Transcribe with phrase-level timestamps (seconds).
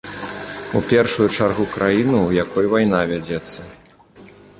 [0.77, 3.67] У першую чаргу краіну, у якой вайна вядзецца.